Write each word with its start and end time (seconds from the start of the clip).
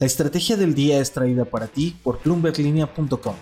La 0.00 0.06
estrategia 0.08 0.56
del 0.56 0.74
día 0.74 0.98
es 0.98 1.12
traída 1.12 1.44
para 1.44 1.68
ti 1.68 1.96
por 2.02 2.18
plumberlinea.com. 2.18 3.36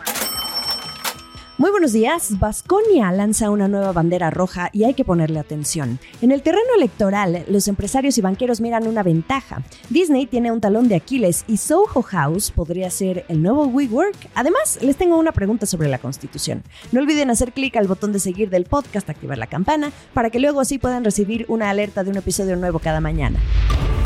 Muy 1.57 1.71
buenos 1.71 1.95
días. 1.95 2.39
Vasconia 2.39 3.11
lanza 3.11 3.49
una 3.49 3.69
nueva 3.69 3.93
bandera 3.93 4.29
roja 4.29 4.69
y 4.71 4.85
hay 4.85 4.93
que 4.93 5.03
ponerle 5.03 5.39
atención. 5.39 5.99
En 6.21 6.31
el 6.31 6.43
terreno 6.43 6.69
electoral, 6.77 7.47
los 7.49 7.69
empresarios 7.69 8.19
y 8.19 8.21
banqueros 8.21 8.61
miran 8.61 8.87
una 8.87 9.03
ventaja. 9.03 9.63
Disney 9.89 10.27
tiene 10.27 10.53
un 10.53 10.61
talón 10.61 10.89
de 10.89 10.97
Aquiles 10.97 11.47
y 11.49 11.57
Soho 11.57 12.03
House 12.03 12.51
podría 12.51 12.91
ser 12.91 13.25
el 13.29 13.41
nuevo 13.41 13.65
WeWork. 13.65 14.29
Además, 14.35 14.79
les 14.83 14.97
tengo 14.97 15.17
una 15.17 15.33
pregunta 15.33 15.65
sobre 15.65 15.89
la 15.89 16.01
Constitución. 16.01 16.65
No 16.91 17.01
olviden 17.01 17.31
hacer 17.31 17.55
clic 17.55 17.79
al 17.79 17.89
botón 17.89 18.13
de 18.13 18.21
seguir 18.21 18.51
del 18.51 18.67
podcast, 18.67 19.09
activar 19.09 19.39
la 19.39 19.47
campana, 19.47 19.91
para 20.13 20.29
que 20.29 20.39
luego 20.39 20.61
así 20.61 20.77
puedan 20.77 21.03
recibir 21.03 21.47
una 21.49 21.71
alerta 21.71 22.05
de 22.05 22.11
un 22.11 22.19
episodio 22.19 22.57
nuevo 22.57 22.79
cada 22.79 23.01
mañana. 23.01 23.41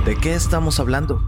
¿De 0.05 0.15
qué 0.15 0.35
estamos 0.35 0.79
hablando? 0.79 1.21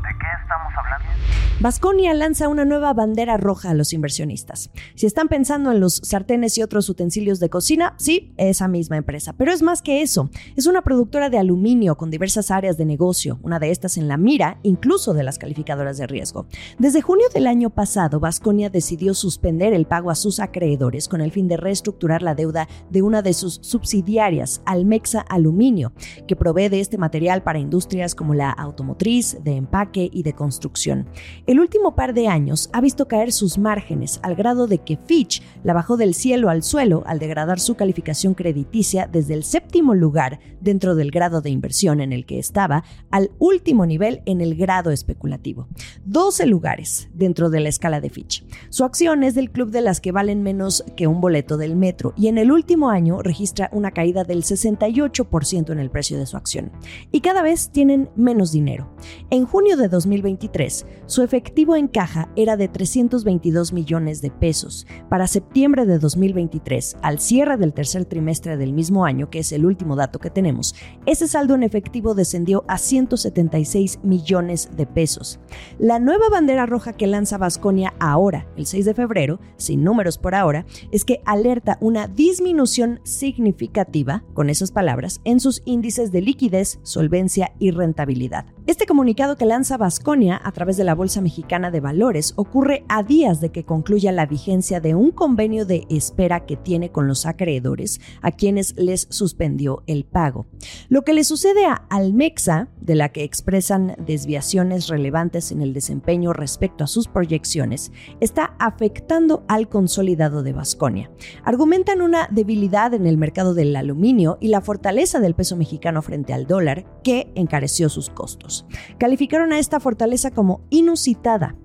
Vasconia 1.60 2.14
lanza 2.14 2.46
una 2.46 2.64
nueva 2.64 2.92
bandera 2.92 3.36
roja 3.36 3.70
a 3.70 3.74
los 3.74 3.92
inversionistas. 3.92 4.70
Si 4.94 5.06
están 5.06 5.26
pensando 5.26 5.72
en 5.72 5.80
los 5.80 5.96
sartenes 6.04 6.56
y 6.56 6.62
otros 6.62 6.88
utensilios 6.88 7.40
de 7.40 7.50
cocina, 7.50 7.96
sí, 7.98 8.32
esa 8.36 8.68
misma 8.68 8.96
empresa. 8.96 9.32
Pero 9.32 9.50
es 9.50 9.60
más 9.60 9.82
que 9.82 10.00
eso. 10.02 10.30
Es 10.54 10.68
una 10.68 10.82
productora 10.82 11.30
de 11.30 11.38
aluminio 11.38 11.96
con 11.96 12.12
diversas 12.12 12.52
áreas 12.52 12.76
de 12.76 12.84
negocio, 12.84 13.40
una 13.42 13.58
de 13.58 13.72
estas 13.72 13.96
en 13.96 14.06
la 14.06 14.16
mira, 14.16 14.60
incluso 14.62 15.14
de 15.14 15.24
las 15.24 15.36
calificadoras 15.36 15.98
de 15.98 16.06
riesgo. 16.06 16.46
Desde 16.78 17.02
junio 17.02 17.26
del 17.34 17.48
año 17.48 17.70
pasado, 17.70 18.20
Vasconia 18.20 18.70
decidió 18.70 19.12
suspender 19.12 19.72
el 19.72 19.86
pago 19.86 20.12
a 20.12 20.14
sus 20.14 20.38
acreedores 20.38 21.08
con 21.08 21.20
el 21.20 21.32
fin 21.32 21.48
de 21.48 21.56
reestructurar 21.56 22.22
la 22.22 22.36
deuda 22.36 22.68
de 22.88 23.02
una 23.02 23.20
de 23.20 23.34
sus 23.34 23.58
subsidiarias, 23.62 24.62
Almexa 24.64 25.22
Aluminio, 25.22 25.92
que 26.28 26.36
provee 26.36 26.68
de 26.68 26.78
este 26.78 26.98
material 26.98 27.42
para 27.42 27.58
industrias 27.58 28.14
como 28.14 28.34
la 28.34 28.52
automotriz, 28.52 29.38
de 29.42 29.56
empaque 29.56 30.08
y 30.12 30.22
de 30.22 30.34
construcción. 30.34 31.08
El 31.48 31.60
último 31.60 31.94
par 31.94 32.12
de 32.12 32.28
años 32.28 32.68
ha 32.74 32.82
visto 32.82 33.08
caer 33.08 33.32
sus 33.32 33.56
márgenes 33.56 34.20
al 34.22 34.34
grado 34.34 34.66
de 34.66 34.80
que 34.80 34.98
Fitch 34.98 35.42
la 35.64 35.72
bajó 35.72 35.96
del 35.96 36.12
cielo 36.12 36.50
al 36.50 36.62
suelo 36.62 37.04
al 37.06 37.18
degradar 37.18 37.58
su 37.58 37.74
calificación 37.74 38.34
crediticia 38.34 39.08
desde 39.10 39.32
el 39.32 39.44
séptimo 39.44 39.94
lugar 39.94 40.40
dentro 40.60 40.94
del 40.94 41.10
grado 41.10 41.40
de 41.40 41.48
inversión 41.48 42.02
en 42.02 42.12
el 42.12 42.26
que 42.26 42.38
estaba 42.38 42.84
al 43.10 43.30
último 43.38 43.86
nivel 43.86 44.20
en 44.26 44.42
el 44.42 44.56
grado 44.56 44.90
especulativo. 44.90 45.68
12 46.04 46.44
lugares 46.44 47.08
dentro 47.14 47.48
de 47.48 47.60
la 47.60 47.70
escala 47.70 48.02
de 48.02 48.10
Fitch. 48.10 48.44
Su 48.68 48.84
acción 48.84 49.22
es 49.22 49.34
del 49.34 49.50
club 49.50 49.70
de 49.70 49.80
las 49.80 50.02
que 50.02 50.12
valen 50.12 50.42
menos 50.42 50.84
que 50.98 51.06
un 51.06 51.22
boleto 51.22 51.56
del 51.56 51.76
metro 51.76 52.12
y 52.14 52.28
en 52.28 52.36
el 52.36 52.52
último 52.52 52.90
año 52.90 53.22
registra 53.22 53.70
una 53.72 53.92
caída 53.92 54.22
del 54.22 54.42
68% 54.42 55.72
en 55.72 55.78
el 55.78 55.90
precio 55.90 56.18
de 56.18 56.26
su 56.26 56.36
acción. 56.36 56.72
Y 57.10 57.22
cada 57.22 57.40
vez 57.40 57.70
tienen 57.70 58.10
menos 58.16 58.52
dinero. 58.52 58.94
En 59.30 59.46
junio 59.46 59.78
de 59.78 59.88
2023, 59.88 60.84
su 61.06 61.22
efectivo 61.38 61.76
en 61.76 61.86
caja 61.86 62.28
era 62.34 62.56
de 62.56 62.66
322 62.66 63.72
millones 63.72 64.20
de 64.20 64.32
pesos. 64.32 64.88
Para 65.08 65.28
septiembre 65.28 65.86
de 65.86 66.00
2023, 66.00 66.96
al 67.00 67.20
cierre 67.20 67.56
del 67.56 67.72
tercer 67.72 68.06
trimestre 68.06 68.56
del 68.56 68.72
mismo 68.72 69.04
año, 69.04 69.30
que 69.30 69.38
es 69.38 69.52
el 69.52 69.64
último 69.64 69.94
dato 69.94 70.18
que 70.18 70.30
tenemos, 70.30 70.74
ese 71.06 71.28
saldo 71.28 71.54
en 71.54 71.62
efectivo 71.62 72.16
descendió 72.16 72.64
a 72.66 72.76
176 72.76 74.00
millones 74.02 74.70
de 74.76 74.86
pesos. 74.86 75.38
La 75.78 76.00
nueva 76.00 76.28
bandera 76.28 76.66
roja 76.66 76.92
que 76.92 77.06
lanza 77.06 77.38
Vasconia 77.38 77.94
ahora, 78.00 78.48
el 78.56 78.66
6 78.66 78.86
de 78.86 78.94
febrero, 78.94 79.38
sin 79.56 79.84
números 79.84 80.18
por 80.18 80.34
ahora, 80.34 80.66
es 80.90 81.04
que 81.04 81.20
alerta 81.24 81.78
una 81.80 82.08
disminución 82.08 82.98
significativa, 83.04 84.24
con 84.34 84.50
esas 84.50 84.72
palabras, 84.72 85.20
en 85.22 85.38
sus 85.38 85.62
índices 85.66 86.10
de 86.10 86.20
liquidez, 86.20 86.80
solvencia 86.82 87.52
y 87.60 87.70
rentabilidad. 87.70 88.46
Este 88.68 88.84
comunicado 88.84 89.36
que 89.36 89.46
lanza 89.46 89.78
Vasconia 89.78 90.38
a 90.44 90.52
través 90.52 90.76
de 90.76 90.84
la 90.84 90.94
Bolsa 90.94 91.22
Mexicana 91.22 91.70
de 91.70 91.80
Valores 91.80 92.34
ocurre 92.36 92.84
a 92.90 93.02
días 93.02 93.40
de 93.40 93.48
que 93.50 93.64
concluya 93.64 94.12
la 94.12 94.26
vigencia 94.26 94.78
de 94.78 94.94
un 94.94 95.10
convenio 95.10 95.64
de 95.64 95.86
espera 95.88 96.44
que 96.44 96.58
tiene 96.58 96.92
con 96.92 97.08
los 97.08 97.24
acreedores 97.24 97.98
a 98.20 98.30
quienes 98.30 98.76
les 98.76 99.06
suspendió 99.08 99.84
el 99.86 100.04
pago. 100.04 100.48
Lo 100.90 101.00
que 101.00 101.14
le 101.14 101.24
sucede 101.24 101.64
a 101.64 101.86
Almexa, 101.88 102.68
de 102.78 102.94
la 102.94 103.08
que 103.08 103.24
expresan 103.24 103.96
desviaciones 104.04 104.88
relevantes 104.88 105.50
en 105.50 105.62
el 105.62 105.72
desempeño 105.72 106.34
respecto 106.34 106.84
a 106.84 106.88
sus 106.88 107.08
proyecciones, 107.08 107.90
está 108.20 108.54
afectando 108.58 109.46
al 109.48 109.70
consolidado 109.70 110.42
de 110.42 110.52
Vasconia. 110.52 111.10
Argumentan 111.42 112.02
una 112.02 112.28
debilidad 112.30 112.92
en 112.92 113.06
el 113.06 113.16
mercado 113.16 113.54
del 113.54 113.74
aluminio 113.76 114.36
y 114.42 114.48
la 114.48 114.60
fortaleza 114.60 115.20
del 115.20 115.34
peso 115.34 115.56
mexicano 115.56 116.02
frente 116.02 116.34
al 116.34 116.46
dólar 116.46 116.84
que 117.02 117.32
encareció 117.34 117.88
sus 117.88 118.10
costos. 118.10 118.57
Calificaron 118.98 119.52
a 119.52 119.58
esta 119.58 119.80
fortaleza 119.80 120.30
como 120.30 120.62
inusitada 120.70 121.56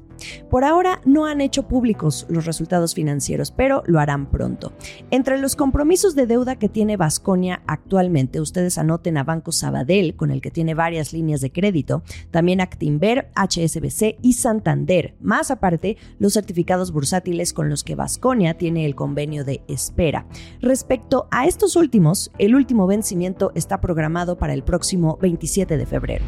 por 0.49 0.63
ahora 0.63 1.01
no 1.05 1.25
han 1.25 1.41
hecho 1.41 1.67
públicos 1.67 2.25
los 2.29 2.45
resultados 2.45 2.93
financieros, 2.93 3.51
pero 3.51 3.83
lo 3.85 3.99
harán 3.99 4.29
pronto. 4.29 4.73
Entre 5.11 5.37
los 5.37 5.55
compromisos 5.55 6.15
de 6.15 6.27
deuda 6.27 6.57
que 6.57 6.69
tiene 6.69 6.97
Vasconia 6.97 7.61
actualmente, 7.67 8.41
ustedes 8.41 8.77
anoten 8.77 9.17
a 9.17 9.23
Banco 9.23 9.51
Sabadell, 9.51 10.15
con 10.15 10.31
el 10.31 10.41
que 10.41 10.51
tiene 10.51 10.73
varias 10.73 11.13
líneas 11.13 11.41
de 11.41 11.51
crédito, 11.51 12.03
también 12.31 12.61
Actinver, 12.61 13.31
HSBC 13.35 14.17
y 14.21 14.33
Santander, 14.33 15.15
más 15.19 15.51
aparte 15.51 15.97
los 16.19 16.33
certificados 16.33 16.91
bursátiles 16.91 17.53
con 17.53 17.69
los 17.69 17.83
que 17.83 17.95
Vasconia 17.95 18.55
tiene 18.55 18.85
el 18.85 18.95
convenio 18.95 19.43
de 19.43 19.63
espera. 19.67 20.27
Respecto 20.61 21.27
a 21.31 21.47
estos 21.47 21.75
últimos, 21.75 22.31
el 22.37 22.55
último 22.55 22.87
vencimiento 22.87 23.51
está 23.55 23.81
programado 23.81 24.37
para 24.37 24.53
el 24.53 24.63
próximo 24.63 25.17
27 25.21 25.77
de 25.77 25.85
febrero. 25.85 26.25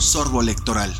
Sorbo 0.00 0.40
electoral. 0.40 0.94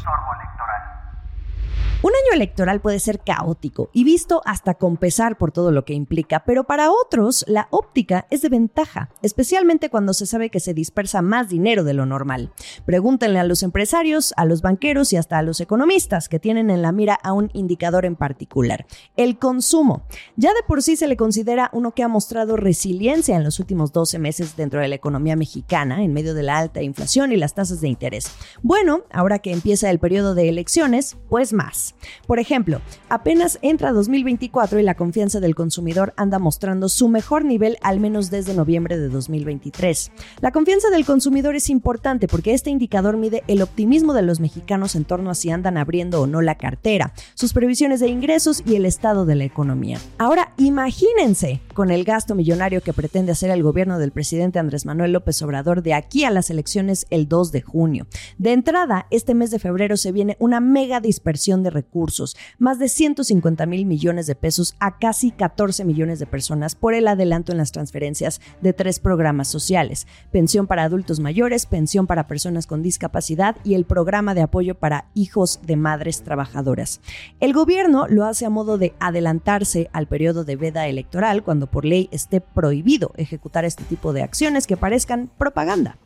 Un 2.03 2.13
año 2.13 2.35
electoral 2.35 2.81
puede 2.81 2.99
ser 2.99 3.21
caótico 3.21 3.91
y 3.93 4.05
visto 4.05 4.41
hasta 4.47 4.73
con 4.73 4.97
pesar 4.97 5.37
por 5.37 5.53
todo 5.53 5.71
lo 5.71 5.85
que 5.85 5.93
implica, 5.93 6.45
pero 6.47 6.65
para 6.65 6.91
otros 6.91 7.45
la 7.47 7.69
óptica 7.71 8.27
es 8.31 8.41
de 8.41 8.49
ventaja, 8.49 9.11
especialmente 9.21 9.91
cuando 9.91 10.15
se 10.15 10.25
sabe 10.25 10.49
que 10.49 10.61
se 10.61 10.73
dispersa 10.73 11.21
más 11.21 11.51
dinero 11.51 11.85
de 11.85 11.93
lo 11.93 12.07
normal. 12.07 12.55
Pregúntenle 12.87 13.39
a 13.39 13.45
los 13.45 13.63
empresarios, 13.63 14.33
a 14.39 14.47
los 14.47 14.63
banqueros 14.63 15.13
y 15.13 15.19
hasta 15.19 15.37
a 15.37 15.43
los 15.43 15.61
economistas 15.61 16.31
que 16.31 16.39
tienen 16.39 16.71
en 16.71 16.81
la 16.81 16.91
mira 16.91 17.19
a 17.23 17.35
un 17.35 17.51
indicador 17.53 18.07
en 18.07 18.17
particular, 18.17 18.87
el 19.19 19.39
consumo. 19.39 20.05
Ya 20.37 20.55
de 20.55 20.63
por 20.67 20.83
sí 20.83 20.97
se 20.97 21.07
le 21.07 21.19
considera 21.19 21.69
uno 21.75 21.93
que 21.93 22.03
ha 22.03 22.09
mostrado 22.09 22.57
resiliencia 22.57 23.37
en 23.37 23.45
los 23.45 23.61
últimos 23.61 23.93
12 23.93 24.19
meses 24.19 24.57
dentro 24.57 24.81
de 24.81 24.89
la 24.89 24.95
economía 24.95 25.37
mexicana 25.37 26.03
en 26.03 26.15
medio 26.15 26.33
de 26.33 26.45
la 26.45 26.57
alta 26.57 26.81
inflación 26.81 27.31
y 27.31 27.37
las 27.37 27.53
tasas 27.53 27.83
de 27.83 27.89
interés. 27.89 28.33
Bueno, 28.63 29.03
ahora 29.13 29.41
que 29.41 29.53
empieza 29.53 29.91
el 29.91 29.99
periodo 29.99 30.35
de 30.35 30.49
elecciones, 30.49 31.19
pues 31.29 31.53
más. 31.53 31.90
Por 32.27 32.39
ejemplo, 32.39 32.81
apenas 33.09 33.59
entra 33.63 33.93
2024 33.93 34.81
y 34.81 34.83
la 34.83 34.95
confianza 34.95 35.41
del 35.41 35.55
consumidor 35.55 36.15
anda 36.17 36.39
mostrando 36.39 36.89
su 36.89 37.09
mejor 37.09 37.45
nivel 37.45 37.77
al 37.83 38.01
menos 38.01 38.31
desde 38.31 38.55
noviembre 38.55 38.99
de 38.99 39.09
2023. 39.09 40.13
La 40.41 40.53
confianza 40.53 40.91
del 40.91 41.05
consumidor 41.05 41.57
es 41.57 41.71
importante 41.71 42.29
porque 42.29 42.55
este 42.55 42.71
indicador 42.71 43.17
mide 43.17 43.43
el 43.47 43.63
optimismo 43.63 44.15
de 44.15 44.23
los 44.23 44.41
mexicanos 44.41 44.95
en 44.95 45.05
torno 45.05 45.31
a 45.31 45.35
si 45.35 45.51
andan 45.51 45.77
abriendo 45.77 46.21
o 46.21 46.27
no 46.27 46.41
la 46.43 46.57
cartera, 46.57 47.13
sus 47.35 47.53
previsiones 47.53 48.01
de 48.01 48.09
ingresos 48.09 48.63
y 48.67 48.77
el 48.77 48.87
estado 48.87 49.27
de 49.27 49.37
la 49.37 49.45
economía. 49.45 49.99
Ahora, 50.19 50.53
imagínense 50.57 51.61
con 51.75 51.91
el 51.91 52.05
gasto 52.05 52.35
millonario 52.35 52.83
que 52.83 52.93
pretende 52.93 53.33
hacer 53.33 53.51
el 53.51 53.63
gobierno 53.63 53.99
del 53.99 54.13
presidente 54.13 54.59
Andrés 54.59 54.87
Manuel 54.87 55.13
López 55.13 55.41
Obrador 55.43 55.83
de 55.83 55.95
aquí 55.95 56.25
a 56.25 56.31
las 56.31 56.51
elecciones 56.51 57.07
el 57.11 57.29
2 57.29 57.53
de 57.53 57.63
junio. 57.63 58.07
De 58.39 58.53
entrada, 58.53 59.07
este 59.11 59.35
mes 59.35 59.51
de 59.51 59.59
febrero 59.59 59.97
se 59.97 60.13
viene 60.13 60.37
una 60.39 60.61
mega 60.61 61.01
dispersión 61.01 61.63
de 61.63 61.71
recursos, 61.81 62.37
más 62.59 62.79
de 62.79 62.89
150 62.89 63.67
mil 63.67 63.87
millones 63.87 64.27
de 64.27 64.35
pesos 64.35 64.75
a 64.79 64.99
casi 64.99 65.31
14 65.31 65.85
millones 65.85 66.19
de 66.19 66.27
personas 66.27 66.75
por 66.75 66.95
el 66.95 67.09
adelanto 67.09 67.53
en 67.53 67.59
las 67.59 67.73
transferencias 67.73 68.41
de 68.61 68.73
tres 68.73 69.01
programas 69.01 69.49
sociales, 69.49 70.07
pensión 70.31 70.67
para 70.67 70.85
adultos 70.85 71.21
mayores, 71.21 71.67
pensión 71.67 72.07
para 72.07 72.27
personas 72.27 72.67
con 72.67 72.83
discapacidad 72.83 73.57
y 73.65 73.75
el 73.75 73.85
programa 73.85 74.35
de 74.35 74.43
apoyo 74.43 74.75
para 74.75 75.07
hijos 75.15 75.61
de 75.63 75.77
madres 75.77 76.23
trabajadoras. 76.23 77.01
El 77.41 77.53
gobierno 77.53 78.07
lo 78.09 78.25
hace 78.25 78.47
a 78.47 78.51
modo 78.51 78.79
de 78.79 78.93
adelantarse 79.01 79.89
al 79.93 80.07
periodo 80.07 80.45
de 80.45 80.57
veda 80.57 80.87
electoral 80.87 81.43
cuando 81.43 81.67
por 81.67 81.85
ley 81.85 82.09
esté 82.13 82.41
prohibido 82.41 83.13
ejecutar 83.17 83.65
este 83.65 83.85
tipo 83.85 84.13
de 84.13 84.23
acciones 84.23 84.67
que 84.67 84.77
parezcan 84.77 85.31
propaganda. 85.39 85.97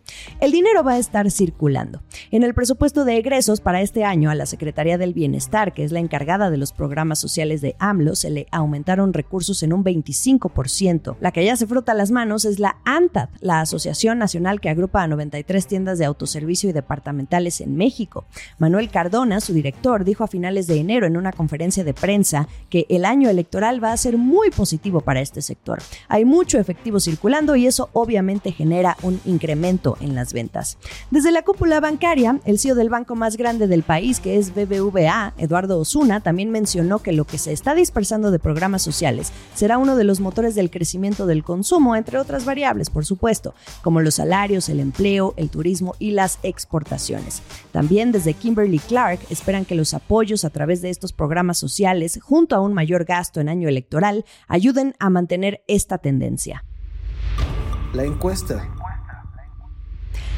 El 0.41 0.53
dinero 0.53 0.83
va 0.83 0.93
a 0.93 0.99
estar 0.99 1.31
circulando. 1.31 2.03
En 2.31 2.43
el 2.43 2.55
presupuesto 2.55 3.05
de 3.05 3.17
egresos 3.17 3.61
para 3.61 3.81
este 3.81 4.05
año 4.05 4.31
a 4.31 4.35
la 4.35 4.47
Secretaría 4.47 4.99
del 4.99 5.15
Bienestar, 5.15 5.73
que 5.73 5.85
es 5.85 5.93
la 5.93 6.01
encargada 6.01 6.51
de 6.51 6.56
los 6.56 6.73
programas 6.73 7.19
sociales 7.19 7.61
de 7.61 7.77
AMLO, 7.79 8.15
se 8.15 8.31
le 8.31 8.47
aumentaron 8.51 9.12
recursos 9.12 9.62
en 9.62 9.73
un 9.73 9.85
25%. 9.85 11.17
La 11.21 11.33
que 11.33 11.45
ya 11.45 11.56
se 11.56 11.67
frota 11.67 11.95
las 11.95 12.11
manos 12.11 12.45
es 12.45 12.59
la 12.59 12.79
ANTAD, 12.85 13.29
la 13.41 13.61
Asociación 13.61 14.19
Nacional 14.19 14.61
que 14.61 14.69
agrupa 14.69 15.03
a 15.03 15.09
93 15.09 15.67
tiendas 15.67 15.99
de 15.99 16.05
autoservicio 16.05 16.71
y 16.71 16.73
departamentales 16.73 17.61
en 17.61 17.77
México. 17.77 18.25
Manuel 18.59 18.91
Cardona, 18.91 19.41
su 19.41 19.53
director, 19.53 20.05
dijo 20.05 20.25
a 20.25 20.29
finales 20.29 20.67
de 20.67 20.79
enero 20.79 21.06
en 21.06 21.17
una 21.17 21.33
conferencia 21.33 21.85
de 21.85 21.95
prensa 21.95 22.49
que 22.71 22.87
el 22.89 23.05
año 23.05 23.29
electoral 23.29 23.83
va 23.83 23.93
a 23.93 23.97
ser 23.97 24.19
muy 24.19 24.51
positivo 24.51 25.01
para 25.01 25.21
este 25.21 25.43
sector. 25.43 25.81
Hay 26.09 26.25
mucho 26.25 26.59
efectivo 26.59 27.01
circulando 27.01 27.56
y 27.56 27.67
eso 27.67 27.91
obviamente 27.93 28.53
genera 28.53 28.97
un 29.03 29.21
incremento 29.25 29.94
en 30.00 30.14
las 30.14 30.32
ventas. 30.32 30.79
Desde 31.11 31.31
la 31.31 31.43
cúpula 31.43 31.81
bancaria, 31.81 32.41
el 32.44 32.58
CEO 32.58 32.75
del 32.75 32.88
banco 32.88 33.14
más 33.14 33.37
grande 33.37 33.67
del 33.67 33.82
país, 33.82 34.20
que 34.20 34.37
es 34.37 34.55
BBVA, 34.55 35.35
Eduardo 35.38 35.79
Osuna, 35.79 36.20
también 36.20 36.50
mencionó 36.50 36.99
que 37.00 37.12
lo 37.12 37.25
que 37.25 37.38
se 37.38 37.52
está 37.52 37.75
dispersando 37.75 38.31
de 38.31 38.38
programas 38.38 38.82
sociales 38.82 39.32
será 39.55 39.79
uno 39.79 39.96
de 39.96 40.05
los 40.05 40.20
motores 40.20 40.55
del 40.55 40.70
crecimiento 40.70 41.26
del 41.26 41.44
consumo, 41.44 41.96
entre 41.96 42.19
otras 42.19 42.44
variables, 42.44 42.91
por 42.91 43.05
supuesto, 43.05 43.55
como 43.82 44.00
los 44.00 44.17
salarios, 44.17 44.69
el 44.69 44.81
empleo, 44.81 45.35
el 45.37 45.50
turismo 45.50 45.94
y 45.99 46.12
las 46.12 46.38
exportaciones. 46.43 47.43
También 47.73 48.12
desde 48.12 48.35
Kimberly 48.35 48.79
Clark 48.79 49.20
esperan 49.31 49.64
que 49.64 49.75
los 49.75 49.94
apoyos 49.94 50.44
a 50.44 50.50
través 50.50 50.82
de 50.82 50.91
estos 50.91 51.12
programas 51.12 51.58
sociales, 51.58 52.19
junto 52.23 52.56
a 52.56 52.61
un 52.61 52.75
mayor 52.75 53.05
gasto 53.05 53.41
en 53.41 53.49
año 53.49 53.69
electoral, 53.69 54.25
ayuden 54.49 54.94
a 54.99 55.11
mantener 55.11 55.62
esta 55.69 55.99
tendencia. 55.99 56.64
La 57.93 58.05
encuesta. 58.05 58.69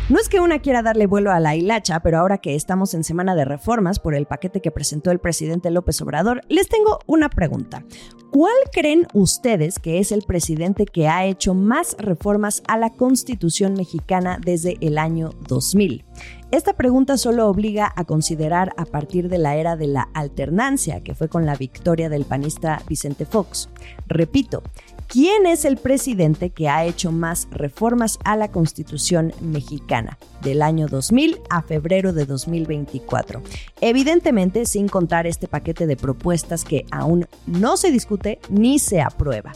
No 0.08 0.20
es 0.20 0.28
que 0.28 0.38
una 0.38 0.60
quiera 0.60 0.82
darle 0.82 1.08
vuelo 1.08 1.32
a 1.32 1.40
la 1.40 1.56
hilacha, 1.56 1.98
pero 1.98 2.18
ahora 2.18 2.38
que 2.38 2.54
estamos 2.54 2.94
en 2.94 3.02
semana 3.02 3.34
de 3.34 3.44
reformas 3.44 3.98
por 3.98 4.14
el 4.14 4.26
paquete 4.26 4.60
que 4.60 4.70
presentó 4.70 5.10
el 5.10 5.18
presidente 5.18 5.72
López 5.72 6.00
Obrador, 6.00 6.42
les 6.48 6.68
tengo 6.68 7.00
una 7.06 7.28
pregunta. 7.28 7.82
¿Cuál 8.30 8.54
creen 8.70 9.08
ustedes 9.14 9.80
que 9.80 9.98
es 9.98 10.12
el 10.12 10.22
presidente 10.22 10.84
que 10.84 11.08
ha 11.08 11.24
hecho 11.24 11.54
más 11.54 11.96
reformas 11.98 12.62
a 12.68 12.76
la 12.76 12.90
Constitución 12.90 13.74
mexicana 13.74 14.38
desde 14.40 14.76
el 14.80 14.98
año 14.98 15.30
2000? 15.48 16.04
Esta 16.52 16.74
pregunta 16.74 17.16
solo 17.16 17.48
obliga 17.48 17.92
a 17.96 18.04
considerar 18.04 18.74
a 18.76 18.84
partir 18.84 19.28
de 19.28 19.38
la 19.38 19.56
era 19.56 19.74
de 19.74 19.88
la 19.88 20.08
alternancia, 20.14 21.02
que 21.02 21.16
fue 21.16 21.28
con 21.28 21.46
la 21.46 21.56
victoria 21.56 22.08
del 22.08 22.24
panista 22.24 22.80
Vicente 22.88 23.26
Fox. 23.26 23.68
Repito, 24.06 24.62
¿Quién 25.08 25.46
es 25.46 25.64
el 25.64 25.76
presidente 25.76 26.50
que 26.50 26.68
ha 26.68 26.84
hecho 26.84 27.12
más 27.12 27.46
reformas 27.52 28.18
a 28.24 28.36
la 28.36 28.50
Constitución 28.50 29.32
mexicana 29.40 30.18
del 30.42 30.62
año 30.62 30.88
2000 30.88 31.40
a 31.48 31.62
febrero 31.62 32.12
de 32.12 32.26
2024? 32.26 33.40
Evidentemente, 33.80 34.66
sin 34.66 34.88
contar 34.88 35.26
este 35.28 35.46
paquete 35.46 35.86
de 35.86 35.96
propuestas 35.96 36.64
que 36.64 36.86
aún 36.90 37.28
no 37.46 37.76
se 37.76 37.92
discute 37.92 38.40
ni 38.48 38.80
se 38.80 39.00
aprueba. 39.00 39.52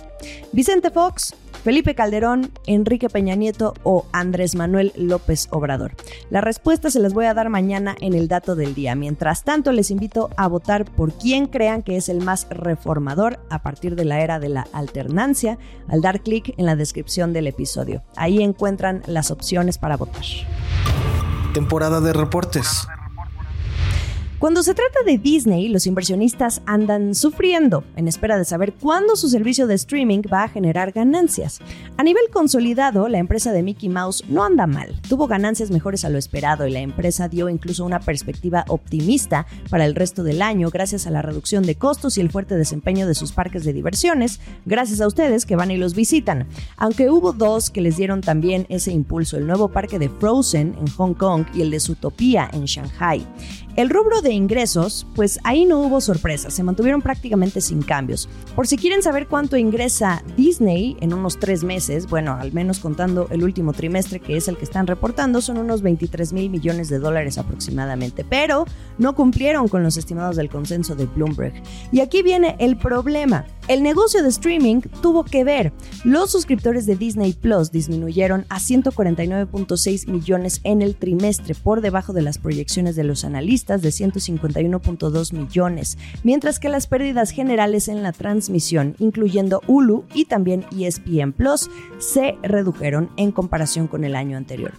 Vicente 0.53 0.91
Fox, 0.91 1.35
Felipe 1.63 1.95
Calderón, 1.95 2.53
Enrique 2.67 3.11
Peña 3.11 3.35
Nieto 3.35 3.75
o 3.83 4.07
Andrés 4.13 4.55
Manuel 4.55 4.93
López 4.97 5.49
Obrador. 5.51 5.93
La 6.31 6.41
respuesta 6.41 6.91
se 6.91 7.01
las 7.01 7.13
voy 7.13 7.27
a 7.27 7.35
dar 7.35 7.51
mañana 7.51 7.97
en 8.01 8.15
el 8.15 8.29
dato 8.29 8.57
del 8.57 8.75
día. 8.75 8.95
Mientras 8.95 9.45
tanto, 9.45 9.73
les 9.73 9.91
invito 9.91 10.31
a 10.37 10.49
votar 10.49 10.87
por 10.87 11.13
quien 11.13 11.47
crean 11.47 11.83
que 11.83 11.97
es 11.97 12.09
el 12.09 12.23
más 12.23 12.47
reformador 12.49 13.41
a 13.51 13.63
partir 13.63 13.95
de 13.95 14.07
la 14.07 14.21
era 14.21 14.39
de 14.39 14.49
la 14.49 14.67
alternancia 14.73 15.59
al 15.89 16.01
dar 16.01 16.23
clic 16.23 16.55
en 16.57 16.65
la 16.65 16.77
descripción 16.77 17.33
del 17.33 17.47
episodio. 17.47 18.03
Ahí 18.17 18.43
encuentran 18.43 19.03
las 19.07 19.31
opciones 19.31 19.77
para 19.77 19.97
votar. 19.99 20.25
Temporada 21.53 22.01
de 22.01 22.13
reportes. 22.13 22.87
Cuando 24.41 24.63
se 24.63 24.73
trata 24.73 25.01
de 25.05 25.19
Disney, 25.19 25.69
los 25.69 25.87
inversionistas 25.87 26.63
andan 26.65 27.15
sufriendo 27.15 27.85
en 27.95 28.09
espera 28.09 28.39
de 28.39 28.47
saber 28.47 28.73
cuándo 28.73 29.15
su 29.15 29.29
servicio 29.29 29.67
de 29.67 29.75
streaming 29.75 30.23
va 30.33 30.45
a 30.45 30.49
generar 30.49 30.93
ganancias. 30.93 31.59
A 31.99 32.03
nivel 32.03 32.23
consolidado, 32.33 33.07
la 33.09 33.19
empresa 33.19 33.53
de 33.53 33.63
Mickey 33.63 33.91
Mouse 33.91 34.25
no 34.31 34.43
anda 34.43 34.67
mal. 34.67 34.99
Tuvo 35.07 35.27
ganancias 35.27 35.71
mejores 35.71 36.07
a 36.07 36.09
lo 36.09 36.17
esperado 36.17 36.67
y 36.67 36.71
la 36.71 36.81
empresa 36.81 37.29
dio 37.29 37.51
incluso 37.51 37.85
una 37.85 38.01
perspectiva 38.01 38.65
optimista 38.69 39.47
para 39.69 39.85
el 39.85 39.95
resto 39.95 40.23
del 40.25 40.41
año 40.41 40.71
gracias 40.71 41.07
a 41.07 41.11
la 41.11 41.21
reducción 41.21 41.65
de 41.65 41.75
costos 41.75 42.17
y 42.17 42.23
el 42.23 42.31
fuerte 42.31 42.57
desempeño 42.57 43.07
de 43.07 43.15
sus 43.15 43.33
parques 43.33 43.63
de 43.65 43.75
diversiones, 43.75 44.41
gracias 44.65 45.03
a 45.03 45.07
ustedes 45.07 45.45
que 45.45 45.57
van 45.57 45.71
y 45.71 45.77
los 45.77 45.95
visitan. 45.95 46.49
Aunque 46.79 47.11
hubo 47.11 47.35
dos 47.35 47.69
que 47.69 47.83
les 47.83 47.99
dieron 47.99 48.23
también 48.23 48.65
ese 48.71 48.91
impulso, 48.91 49.37
el 49.37 49.47
nuevo 49.47 49.69
parque 49.69 49.99
de 49.99 50.09
Frozen 50.09 50.77
en 50.81 50.87
Hong 50.93 51.13
Kong 51.13 51.45
y 51.53 51.61
el 51.61 51.71
de 51.71 51.79
Zootopia 51.79 52.49
en 52.55 52.65
Shanghai. 52.65 53.27
El 53.77 53.89
rubro 53.89 54.21
de 54.21 54.30
ingresos, 54.33 55.07
pues 55.15 55.39
ahí 55.45 55.65
no 55.65 55.81
hubo 55.81 56.01
sorpresas, 56.01 56.55
se 56.55 56.63
mantuvieron 56.63 57.03
prácticamente 57.03 57.61
sin 57.61 57.83
cambios. 57.83 58.29
Por 58.55 58.67
si 58.67 58.77
quieren 58.77 59.03
saber 59.03 59.27
cuánto 59.27 59.57
ingresa 59.57 60.23
Disney 60.37 60.97
en 61.01 61.15
unos 61.15 61.39
tres 61.39 61.65
meses, 61.65 62.07
bueno, 62.07 62.35
al 62.35 62.53
menos 62.53 62.79
contando 62.79 63.29
el 63.31 63.43
último 63.45 63.73
trimestre 63.73 64.21
que 64.21 64.37
es 64.37 64.49
el 64.49 64.57
que 64.57 64.65
están 64.65 64.87
reportando, 64.87 65.41
son 65.41 65.59
unos 65.59 65.83
23 65.83 66.33
mil 66.33 66.51
millones 66.51 66.89
de 66.89 66.99
dólares 66.99 67.39
aproximadamente, 67.39 68.25
pero 68.25 68.65
no 68.99 69.15
cumplieron 69.15 69.69
con 69.69 69.83
los 69.83 69.97
estimados 69.97 70.37
del 70.37 70.49
consenso 70.49 70.95
de 70.95 71.07
Bloomberg. 71.07 71.55
Y 71.93 72.01
aquí 72.01 72.23
viene 72.23 72.57
el 72.59 72.77
problema. 72.77 73.47
El 73.71 73.85
negocio 73.85 74.25
de 74.25 74.31
streaming 74.31 74.81
tuvo 75.01 75.23
que 75.23 75.45
ver. 75.45 75.73
Los 76.03 76.33
suscriptores 76.33 76.87
de 76.87 76.97
Disney 76.97 77.35
Plus 77.35 77.71
disminuyeron 77.71 78.45
a 78.49 78.59
149.6 78.59 80.09
millones 80.11 80.61
en 80.65 80.83
el 80.83 80.97
trimestre, 80.97 81.55
por 81.55 81.81
debajo 81.81 82.13
de 82.13 82.23
las 82.23 82.39
proyecciones 82.39 82.97
de 82.97 83.05
los 83.05 83.25
analistas 83.25 83.81
de 83.81 83.91
151.2 83.91 85.33
millones, 85.33 85.99
mientras 86.25 86.59
que 86.59 86.69
las 86.69 86.89
pérdidas 86.89 87.31
generales 87.31 87.87
en 87.87 88.03
la 88.03 88.11
transmisión, 88.11 88.97
incluyendo 88.99 89.63
Hulu 89.69 90.05
y 90.15 90.25
también 90.25 90.67
ESPN 90.77 91.31
Plus, 91.31 91.71
se 92.01 92.35
redujeron 92.43 93.11
en 93.17 93.31
comparación 93.31 93.87
con 93.87 94.03
el 94.03 94.17
año 94.17 94.37
anterior. 94.37 94.73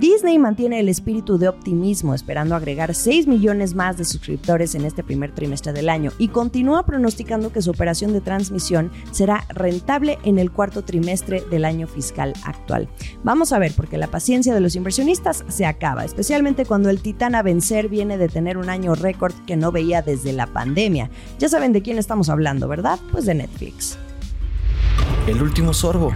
Disney 0.00 0.38
mantiene 0.38 0.80
el 0.80 0.88
espíritu 0.88 1.36
de 1.36 1.48
optimismo, 1.48 2.14
esperando 2.14 2.54
agregar 2.54 2.94
6 2.94 3.26
millones 3.26 3.74
más 3.74 3.98
de 3.98 4.06
suscriptores 4.06 4.74
en 4.74 4.86
este 4.86 5.04
primer 5.04 5.34
trimestre 5.34 5.74
del 5.74 5.90
año 5.90 6.12
y 6.16 6.28
continúa 6.28 6.86
pronosticando 6.86 7.52
que 7.52 7.60
su 7.60 7.72
operación 7.72 8.14
de 8.14 8.22
transmisión 8.22 8.37
transmisión 8.38 8.92
será 9.10 9.44
rentable 9.48 10.18
en 10.22 10.38
el 10.38 10.52
cuarto 10.52 10.82
trimestre 10.84 11.42
del 11.50 11.64
año 11.64 11.88
fiscal 11.88 12.34
actual. 12.44 12.88
Vamos 13.24 13.52
a 13.52 13.58
ver, 13.58 13.72
porque 13.74 13.98
la 13.98 14.06
paciencia 14.06 14.54
de 14.54 14.60
los 14.60 14.76
inversionistas 14.76 15.44
se 15.48 15.66
acaba, 15.66 16.04
especialmente 16.04 16.64
cuando 16.64 16.88
el 16.88 17.02
titán 17.02 17.34
a 17.34 17.42
vencer 17.42 17.88
viene 17.88 18.16
de 18.16 18.28
tener 18.28 18.56
un 18.56 18.70
año 18.70 18.94
récord 18.94 19.34
que 19.44 19.56
no 19.56 19.72
veía 19.72 20.02
desde 20.02 20.32
la 20.32 20.46
pandemia. 20.46 21.10
Ya 21.40 21.48
saben 21.48 21.72
de 21.72 21.82
quién 21.82 21.98
estamos 21.98 22.28
hablando, 22.28 22.68
¿verdad? 22.68 23.00
Pues 23.10 23.26
de 23.26 23.34
Netflix. 23.34 23.98
El 25.26 25.42
último 25.42 25.74
sorbo. 25.74 26.12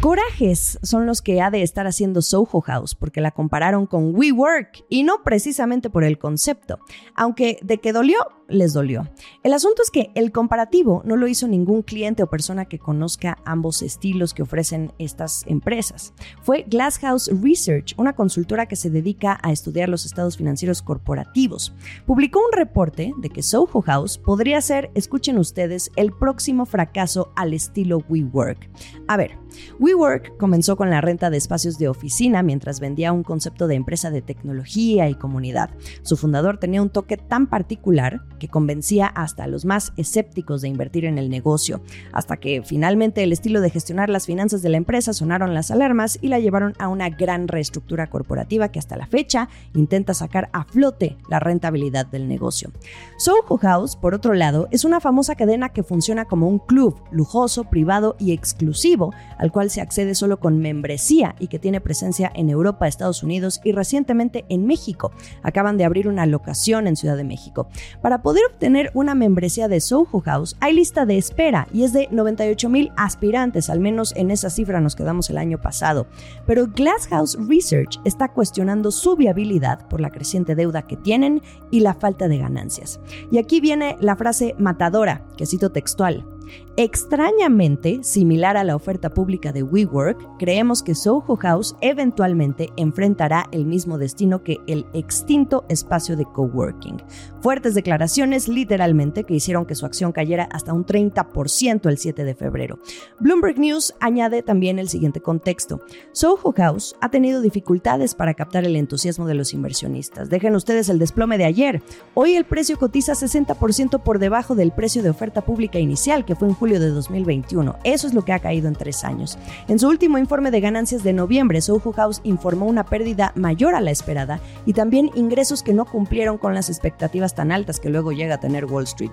Corajes 0.00 0.78
son 0.84 1.06
los 1.06 1.22
que 1.22 1.42
ha 1.42 1.50
de 1.50 1.64
estar 1.64 1.88
haciendo 1.88 2.22
Soho 2.22 2.60
House 2.60 2.94
porque 2.94 3.20
la 3.20 3.32
compararon 3.32 3.86
con 3.86 4.14
WeWork 4.14 4.84
y 4.88 5.02
no 5.02 5.24
precisamente 5.24 5.90
por 5.90 6.04
el 6.04 6.18
concepto, 6.18 6.78
aunque 7.16 7.58
de 7.62 7.78
que 7.78 7.92
dolió, 7.92 8.18
les 8.46 8.72
dolió. 8.72 9.08
El 9.42 9.52
asunto 9.52 9.82
es 9.82 9.90
que 9.90 10.12
el 10.14 10.30
comparativo 10.30 11.02
no 11.04 11.16
lo 11.16 11.26
hizo 11.26 11.48
ningún 11.48 11.82
cliente 11.82 12.22
o 12.22 12.30
persona 12.30 12.66
que 12.66 12.78
conozca 12.78 13.38
ambos 13.44 13.82
estilos 13.82 14.34
que 14.34 14.42
ofrecen 14.42 14.92
estas 14.98 15.44
empresas. 15.48 16.14
Fue 16.42 16.64
Glasshouse 16.68 17.28
Research, 17.42 17.94
una 17.98 18.14
consultora 18.14 18.66
que 18.66 18.76
se 18.76 18.90
dedica 18.90 19.38
a 19.42 19.50
estudiar 19.50 19.88
los 19.88 20.06
estados 20.06 20.36
financieros 20.36 20.80
corporativos. 20.80 21.74
Publicó 22.06 22.38
un 22.38 22.52
reporte 22.52 23.12
de 23.18 23.30
que 23.30 23.42
Soho 23.42 23.82
House 23.82 24.16
podría 24.16 24.60
ser, 24.60 24.92
escuchen 24.94 25.38
ustedes, 25.38 25.90
el 25.96 26.12
próximo 26.12 26.66
fracaso 26.66 27.32
al 27.34 27.52
estilo 27.52 28.04
WeWork. 28.08 28.70
A 29.08 29.16
ver, 29.16 29.36
WeWork 29.78 30.36
comenzó 30.36 30.76
con 30.76 30.90
la 30.90 31.00
renta 31.00 31.30
de 31.30 31.36
espacios 31.36 31.78
de 31.78 31.88
oficina 31.88 32.42
mientras 32.42 32.80
vendía 32.80 33.12
un 33.12 33.22
concepto 33.22 33.66
de 33.66 33.74
empresa 33.74 34.10
de 34.10 34.22
tecnología 34.22 35.08
y 35.08 35.14
comunidad. 35.14 35.70
Su 36.02 36.16
fundador 36.16 36.58
tenía 36.58 36.82
un 36.82 36.90
toque 36.90 37.16
tan 37.16 37.46
particular 37.46 38.22
que 38.38 38.48
convencía 38.48 39.06
hasta 39.06 39.44
a 39.44 39.46
los 39.46 39.64
más 39.64 39.92
escépticos 39.96 40.62
de 40.62 40.68
invertir 40.68 41.04
en 41.04 41.18
el 41.18 41.30
negocio, 41.30 41.80
hasta 42.12 42.36
que 42.36 42.62
finalmente 42.64 43.22
el 43.22 43.32
estilo 43.32 43.60
de 43.60 43.70
gestionar 43.70 44.10
las 44.10 44.26
finanzas 44.26 44.62
de 44.62 44.68
la 44.68 44.76
empresa 44.76 45.12
sonaron 45.12 45.54
las 45.54 45.70
alarmas 45.70 46.18
y 46.20 46.28
la 46.28 46.38
llevaron 46.38 46.74
a 46.78 46.88
una 46.88 47.08
gran 47.10 47.48
reestructura 47.48 48.08
corporativa 48.08 48.68
que 48.70 48.78
hasta 48.78 48.96
la 48.96 49.06
fecha 49.06 49.48
intenta 49.74 50.14
sacar 50.14 50.48
a 50.52 50.64
flote 50.64 51.16
la 51.28 51.40
rentabilidad 51.40 52.06
del 52.06 52.28
negocio. 52.28 52.70
Soho 53.18 53.58
House, 53.58 53.96
por 53.96 54.14
otro 54.14 54.34
lado, 54.34 54.68
es 54.70 54.84
una 54.84 55.00
famosa 55.00 55.34
cadena 55.34 55.70
que 55.70 55.82
funciona 55.82 56.24
como 56.24 56.48
un 56.48 56.58
club 56.58 57.00
lujoso, 57.10 57.64
privado 57.64 58.16
y 58.18 58.32
exclusivo 58.32 59.12
al 59.38 59.52
cual 59.52 59.70
se 59.70 59.80
accede 59.80 60.14
solo 60.14 60.40
con 60.40 60.58
membresía 60.58 61.34
y 61.38 61.48
que 61.48 61.58
tiene 61.58 61.80
presencia 61.80 62.30
en 62.34 62.50
Europa, 62.50 62.86
Estados 62.86 63.22
Unidos 63.22 63.60
y 63.64 63.72
recientemente 63.72 64.44
en 64.48 64.66
México. 64.66 65.12
Acaban 65.42 65.76
de 65.78 65.84
abrir 65.84 66.08
una 66.08 66.26
locación 66.26 66.86
en 66.86 66.96
Ciudad 66.96 67.16
de 67.16 67.24
México. 67.24 67.68
Para 68.02 68.22
poder 68.22 68.42
obtener 68.50 68.90
una 68.94 69.14
membresía 69.14 69.68
de 69.68 69.80
Soho 69.80 70.20
House 70.20 70.56
hay 70.60 70.74
lista 70.74 71.06
de 71.06 71.18
espera 71.18 71.68
y 71.72 71.84
es 71.84 71.92
de 71.92 72.08
98 72.10 72.68
mil 72.68 72.92
aspirantes, 72.96 73.70
al 73.70 73.80
menos 73.80 74.14
en 74.16 74.30
esa 74.30 74.50
cifra 74.50 74.80
nos 74.80 74.96
quedamos 74.96 75.30
el 75.30 75.38
año 75.38 75.60
pasado. 75.60 76.06
Pero 76.46 76.66
Glasshouse 76.66 77.38
Research 77.48 78.00
está 78.04 78.28
cuestionando 78.28 78.90
su 78.90 79.16
viabilidad 79.16 79.86
por 79.88 80.00
la 80.00 80.10
creciente 80.10 80.54
deuda 80.54 80.82
que 80.82 80.96
tienen 80.96 81.42
y 81.70 81.80
la 81.80 81.94
falta 81.94 82.28
de 82.28 82.38
ganancias. 82.38 83.00
Y 83.30 83.38
aquí 83.38 83.60
viene 83.60 83.96
la 84.00 84.16
frase 84.16 84.54
matadora, 84.58 85.26
que 85.36 85.46
cito 85.46 85.70
textual. 85.70 86.37
Extrañamente, 86.76 88.00
similar 88.02 88.56
a 88.56 88.64
la 88.64 88.76
oferta 88.76 89.10
pública 89.10 89.52
de 89.52 89.62
WeWork, 89.62 90.38
creemos 90.38 90.82
que 90.82 90.94
Soho 90.94 91.36
House 91.36 91.74
eventualmente 91.80 92.70
enfrentará 92.76 93.48
el 93.50 93.64
mismo 93.64 93.98
destino 93.98 94.44
que 94.44 94.58
el 94.66 94.86
extinto 94.92 95.64
espacio 95.68 96.16
de 96.16 96.24
coworking. 96.24 97.02
Fuertes 97.40 97.74
declaraciones 97.74 98.48
literalmente 98.48 99.24
que 99.24 99.34
hicieron 99.34 99.66
que 99.66 99.74
su 99.74 99.86
acción 99.86 100.12
cayera 100.12 100.48
hasta 100.52 100.72
un 100.72 100.84
30% 100.84 101.88
el 101.88 101.98
7 101.98 102.24
de 102.24 102.34
febrero. 102.34 102.78
Bloomberg 103.20 103.58
News 103.58 103.94
añade 104.00 104.42
también 104.42 104.78
el 104.78 104.88
siguiente 104.88 105.20
contexto. 105.20 105.80
Soho 106.12 106.52
House 106.52 106.96
ha 107.00 107.10
tenido 107.10 107.40
dificultades 107.40 108.14
para 108.14 108.34
captar 108.34 108.64
el 108.64 108.76
entusiasmo 108.76 109.26
de 109.26 109.34
los 109.34 109.54
inversionistas. 109.54 110.30
Dejen 110.30 110.54
ustedes 110.54 110.88
el 110.88 110.98
desplome 110.98 111.38
de 111.38 111.44
ayer. 111.44 111.82
Hoy 112.14 112.34
el 112.34 112.44
precio 112.44 112.78
cotiza 112.78 113.12
60% 113.12 114.02
por 114.02 114.18
debajo 114.18 114.54
del 114.54 114.72
precio 114.72 115.02
de 115.02 115.10
oferta 115.10 115.42
pública 115.42 115.78
inicial, 115.78 116.24
que 116.24 116.36
fue 116.38 116.48
en 116.48 116.54
julio 116.54 116.80
de 116.80 116.90
2021. 116.90 117.76
Eso 117.84 118.06
es 118.06 118.14
lo 118.14 118.24
que 118.24 118.32
ha 118.32 118.38
caído 118.38 118.68
en 118.68 118.74
tres 118.74 119.04
años. 119.04 119.38
En 119.68 119.78
su 119.78 119.88
último 119.88 120.18
informe 120.18 120.50
de 120.50 120.60
ganancias 120.60 121.02
de 121.02 121.12
noviembre, 121.12 121.60
Soho 121.60 121.92
House 121.92 122.20
informó 122.24 122.66
una 122.66 122.84
pérdida 122.84 123.32
mayor 123.34 123.74
a 123.74 123.80
la 123.80 123.90
esperada 123.90 124.40
y 124.66 124.72
también 124.72 125.10
ingresos 125.14 125.62
que 125.62 125.74
no 125.74 125.84
cumplieron 125.84 126.38
con 126.38 126.54
las 126.54 126.68
expectativas 126.68 127.34
tan 127.34 127.52
altas 127.52 127.80
que 127.80 127.90
luego 127.90 128.12
llega 128.12 128.36
a 128.36 128.40
tener 128.40 128.64
Wall 128.64 128.84
Street. 128.84 129.12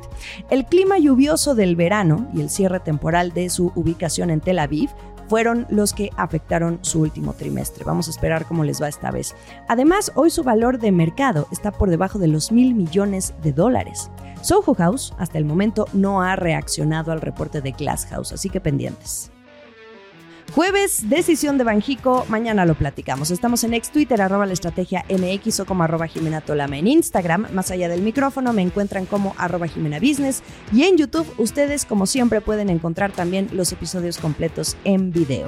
El 0.50 0.66
clima 0.66 0.98
lluvioso 0.98 1.56
del 1.56 1.76
verano 1.76 2.28
y 2.34 2.42
el 2.42 2.50
cierre 2.50 2.80
temporal 2.80 3.34
de 3.34 3.50
su 3.50 3.72
ubicación 3.76 4.30
en 4.30 4.42
Tel 4.42 4.60
Aviv 4.60 4.90
fueron 5.28 5.66
los 5.70 5.94
que 5.94 6.10
afectaron 6.18 6.80
su 6.82 7.02
último 7.02 7.34
trimestre. 7.34 7.84
Vamos 7.84 8.08
a 8.08 8.12
esperar 8.12 8.46
cómo 8.46 8.64
les 8.64 8.82
va 8.82 8.88
esta 8.88 9.12
vez. 9.12 9.36
Además, 9.68 10.12
hoy 10.16 10.30
su 10.30 10.44
valor 10.44 10.80
de 10.80 10.92
mercado 10.92 11.48
está 11.52 11.72
por 11.72 11.90
debajo 11.90 12.20
de 12.20 12.28
los 12.28 12.52
mil 12.52 12.76
millones 12.76 13.34
de 13.42 13.52
dólares. 13.52 14.12
Soho 14.46 14.76
House 14.76 15.12
hasta 15.18 15.40
el 15.40 15.46
momento 15.46 15.88
no 15.92 16.22
ha 16.22 16.36
reaccionado 16.36 17.12
al 17.12 17.20
reporte 17.20 17.62
de 17.62 17.72
Glass 17.72 18.06
House, 18.12 18.32
así 18.32 18.48
que 18.48 18.62
pendientes. 18.62 19.32
Jueves, 20.54 21.10
decisión 21.10 21.58
de 21.58 21.64
Banjico. 21.64 22.28
Mañana 22.30 22.64
lo 22.64 22.76
platicamos. 22.76 23.32
Estamos 23.32 23.64
en 23.64 23.74
ex 23.74 23.90
Twitter, 23.90 24.22
arroba 24.22 24.46
la 24.46 24.54
estrategia 24.54 25.04
MX 25.10 25.62
o 25.62 25.66
como 25.66 25.84
arroba 25.84 26.06
Jimena 26.06 26.42
Tolama. 26.42 26.78
En 26.78 26.86
Instagram, 26.86 27.48
más 27.54 27.72
allá 27.72 27.90
del 27.90 28.02
micrófono, 28.02 28.54
me 28.54 28.62
encuentran 28.62 29.08
como 29.08 29.34
arroba 29.40 29.66
Jimena 29.66 30.00
Business. 30.00 30.44
Y 30.72 30.84
en 30.84 30.98
YouTube, 30.98 31.28
ustedes, 31.40 31.84
como 31.86 32.06
siempre, 32.06 32.40
pueden 32.40 32.70
encontrar 32.70 33.12
también 33.14 33.50
los 33.52 33.72
episodios 33.72 34.20
completos 34.20 34.78
en 34.84 35.12
video. 35.12 35.48